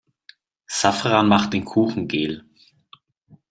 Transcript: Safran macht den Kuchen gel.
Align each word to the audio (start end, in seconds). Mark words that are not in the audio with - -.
Safran 0.65 1.27
macht 1.27 1.53
den 1.53 1.63
Kuchen 1.63 2.07
gel. 2.07 2.43